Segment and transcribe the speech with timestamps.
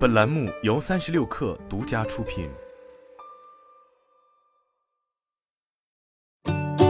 [0.00, 2.48] 本栏目由三十六氪独家出品。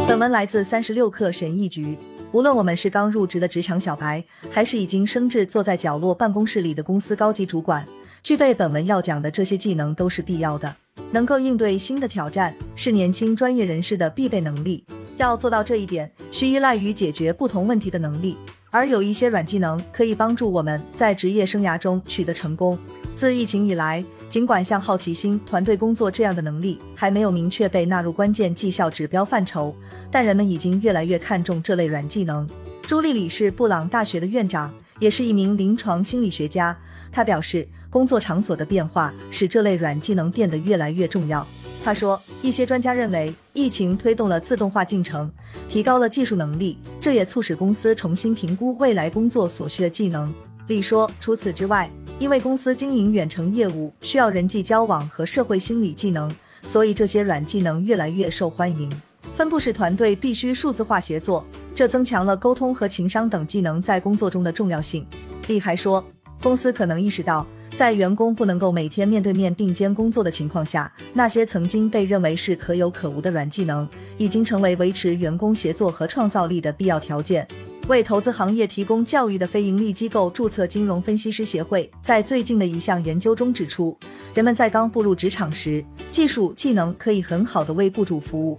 [0.07, 1.99] 本文来自三十六氪神译局。
[2.31, 7.85] 无论我们是刚入职的职场小白，还是已经升至坐在角落办公室里的公司高级主管，
[8.23, 10.77] 具备本文要讲的这些技能都是必要的。
[11.11, 14.87] 能够应对新的挑战，是年轻专业人士的必备能力。
[15.17, 18.39] 要做到这一点，需依赖于解决不同问题的能力。
[18.71, 22.79] 而有一些软技能可以帮助我们在职业生涯中取得成功。
[23.21, 29.77] 自疫情以来，尽管像好奇心、团队工作这样的能力还没有明确被纳入关键绩效指标范畴，
[30.11, 32.49] 但人们已经越来越看重这类软技能。
[32.81, 36.75] 朱莉里是布朗大学的院长，也是一名临床心理学家。
[37.13, 41.47] 他表示，工作场所的变化使这类软技能变得越来越重要。
[41.85, 45.31] 他说，一些专家认为，疫情推动了自动化进程，
[45.69, 50.33] 提高了技术能力，这也促使公司重新评估未来工作所需的技能。
[50.71, 56.31] 李说，除此之外，因为公司经营远程业务需要人际交往和社会心理技能，
[56.63, 58.89] 所以这些软技能越来越受欢迎。
[59.35, 65.05] 分布式团队必须数字化协作，这增强了沟通和情商等技能在工作中的重要性。
[65.49, 66.05] 李还说，
[66.41, 67.45] 公司可能意识到。
[67.77, 77.47] 在员工不能够每天面对面并肩工作的情况下，那些曾经被认为是可有可无的软技能，已经成为维持员工协作和创造力的必要条件。
[77.91, 83.99] 为投资行业提供教育的非营利机构注册金融分析师协会在最近的一项研究中指出，
[84.33, 88.57] 人们在刚步入职场时，技术技能可以很好的为雇主服务，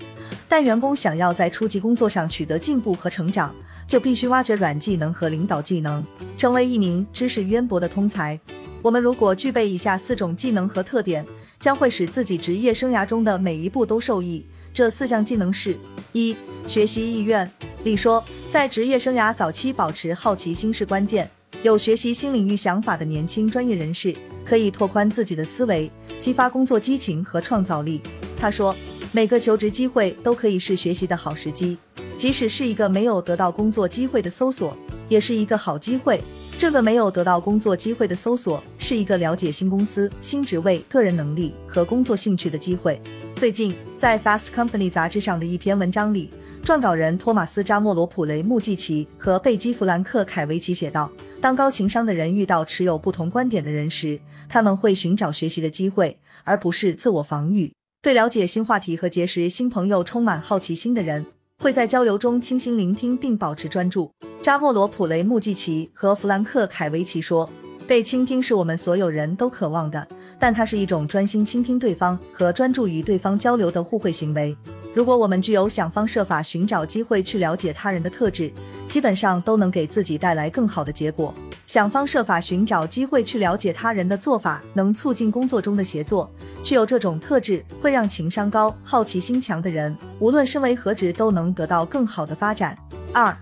[0.50, 3.56] 但员工想要在初级工作上取得进步和成长，
[3.88, 8.38] 就必须挖掘软技能和领导技能，成为一名知识渊博的通才。
[8.82, 11.26] 我们如果具备以下四种技能和特点，
[11.58, 14.46] 将会使自己职业生涯中的每一步都受益。
[14.74, 15.78] 这四项技能是：
[16.12, 16.36] 一、
[16.68, 17.50] 学习意愿。
[17.84, 21.28] 李说，在职业生涯早期，保持好奇心是关键。
[21.64, 24.16] 有学习新领域想法的年轻专业人士，
[24.46, 28.00] 可以拓宽自己的思维，激发工作激情和创造力。
[28.40, 28.76] 他说，
[29.12, 31.76] 每个求职机会都可以是学习的好时机，
[32.18, 34.78] 即使是一个没有得到工作机会的搜索，
[35.10, 36.22] 也是一个好机会。
[36.60, 43.02] 这个没有得到工作机会的搜索，是一个了解新公司、新职位、个人能力和工作兴趣的机会。
[43.36, 46.30] 最近，在《Fast Company》杂志上的一篇文章里，
[46.64, 51.12] 撰稿人托马斯·扎莫罗普雷穆季奇和贝基·弗兰克凯维奇写道
[51.42, 57.74] ：“当高情商的人遇到持有不同观点的人时，他们会寻找学习的机会，而不是自我防御。
[58.04, 61.26] 对了解新话题和结识新朋友充满好奇心的人。”
[61.58, 64.12] 会在交流中倾心聆听并保持专注。
[64.42, 67.48] 扎莫罗普雷穆季奇和弗兰克凯维奇说
[67.88, 70.08] ：“被倾听是我们所有人都渴望的，
[70.40, 74.56] 但它是一种专心倾听对方和专注与对方交流的互惠行为。
[74.94, 78.52] 如果我们具有想方设法寻找机会去了解他人的特质，
[78.88, 81.34] 基本上都能给自己带来更好的结果。
[81.66, 86.30] 想方设法寻找机会去了解他人的做法，能促进工作中的协作。”
[86.62, 92.78] 具有这种特质，会让情商高、好奇心强的人，无论身为何职，都能得到更好的发展。
[93.14, 93.36] 二、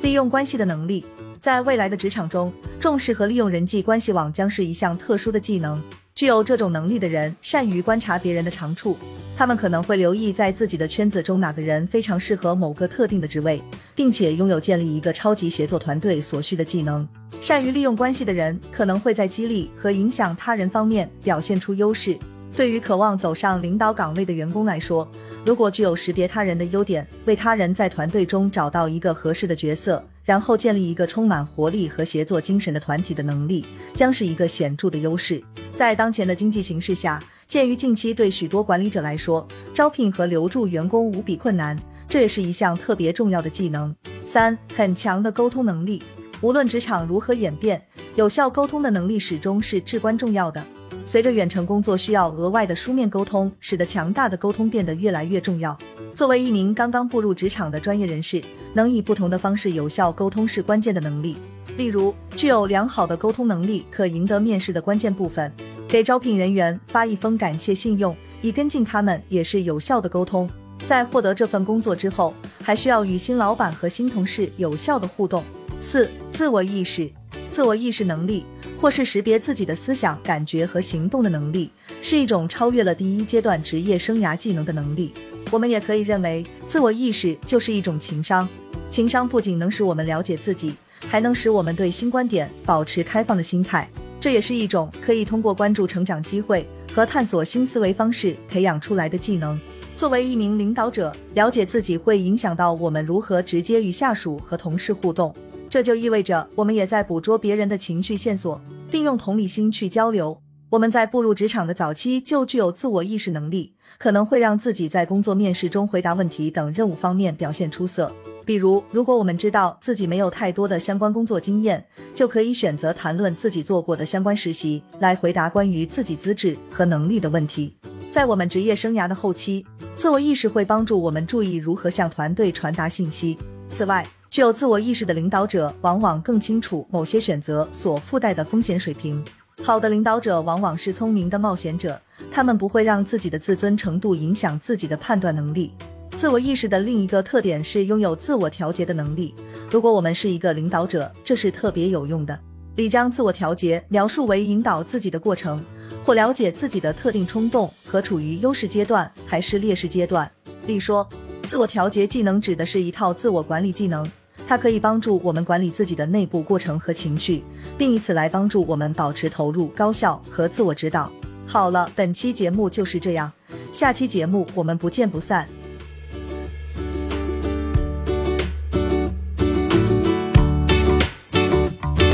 [0.00, 1.04] 利用关系的能力，
[1.42, 2.50] 在未来的职场中，
[2.80, 5.80] 重视和利用人际关系网将是一项特殊的技能。
[6.14, 8.96] 具有这种能力的人，善于观察别人的长处，
[9.36, 13.60] 他们可能会留意在自己的圈子中哪个人非常适合某个特定的职位，
[13.94, 17.06] 并且拥有建立一个超级协作团队所需的技能。
[17.42, 22.16] 善于利用关系的人，可能会在激励和影响他人方面表现出优势。
[22.56, 25.10] 对于渴望走上领导岗位的员工来说，
[25.44, 35.42] 如果具有识别他人的优点，为他人在团队中找到一个合适的角色，然后建立一个充满活力和协作精神的团体的能力，将是一个显著的优势。
[35.74, 41.78] 在当前的经济形势下，鉴于近期对许多管理者来说，招聘和留住员工无比困难，
[42.08, 43.94] 这也是一项特别重要的技能。
[44.26, 46.02] 三、很强的沟通能力。
[46.40, 47.80] 无论职场如何演变，
[48.16, 50.62] 有效沟通的能力始终是至关重要的。
[51.06, 55.76] 随着远程工作需要额外的书面沟通，使得强大的沟通变得越来越重要。
[56.14, 61.36] 作为一名刚刚步入职场的专业人士，能以不同的方式有效沟通是关键的能力。
[61.76, 65.52] 例如，具有良好的沟通能力可赢得面试的关键部分。
[65.94, 70.50] 给招聘人员发一封感谢信用，以跟进他们，也是有效的沟通。
[70.88, 75.44] 在获得这份工作之后，还需要与新老板和新同事有效的互动。
[75.80, 77.08] 四、自我意识，
[77.48, 78.44] 自我意识能力。
[78.76, 81.70] 或是识别自己的思想、感觉和行动的能力，
[82.02, 85.12] 是一种超越了第一阶段职业生涯技能的能力。
[85.52, 88.48] 我们也可以认为，自我意识就是一种情商。
[88.90, 90.74] 情商不仅能使我们了解自己，
[91.08, 93.88] 还能使我们对新观点保持开放的心态。
[94.20, 99.60] 这也是一种可以通过关注成长机会和探索新思维方式培养出来的技能。
[99.96, 105.34] 作为一名领导者，了解自己会影响到我们如何直接与下属和同事互动。
[105.68, 108.60] 这就意味着我们也在捕捉别人的情绪线索。
[108.94, 110.40] 并用同理心去交流。
[110.74, 118.12] 我们在步入职场的早期就具有自我意识能力，可能会让自己在工作面试中回答问题等任务方面表现出色。
[118.44, 127.76] 比如，如果我们知道自己没有太多的相关工作经验，就可以选择谈论自己做过的相关实习来回答关于自己资质和能力的问题。
[128.10, 129.64] 在我们职业生涯的后期，
[129.96, 133.38] 自我意识会帮助我们注意如何向团队传达信息。
[133.70, 139.24] 此外，具有自我意识的领导者往往更清楚某些选择所附带的风险水平。
[139.64, 141.98] 好的领导者往往是聪明的冒险者，
[142.30, 145.72] 他们不会让自己的自尊程度影响自己的判断能力。
[146.18, 149.34] 自我意识的另一个特点是拥有自我调节的能力。
[149.70, 152.38] 如果我们是一个领导者，这是特别有用的。
[152.76, 155.64] 李将自我调节描述为引导自己的过程，
[156.04, 160.30] 或了解自己的特定冲动和处于优势阶段还是劣势阶段。
[160.66, 161.08] 李说，
[161.46, 164.06] 自我调节技能指的是一套自我管理技能。
[164.46, 167.42] 它可以帮助我们管理自己的内部过程和情绪，
[167.76, 171.10] 并以此来帮助我们保持投入、高效和自我指导。
[171.46, 173.30] 好了，本期节目就是这样，
[173.72, 175.48] 下期节目我们不见不散。